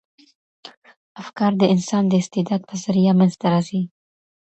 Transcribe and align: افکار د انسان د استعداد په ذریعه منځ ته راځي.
افکار 1.21 1.51
د 1.57 1.63
انسان 1.73 2.03
د 2.07 2.13
استعداد 2.21 2.61
په 2.69 2.75
ذریعه 2.83 3.13
منځ 3.19 3.33
ته 3.41 3.47
راځي. 3.53 3.81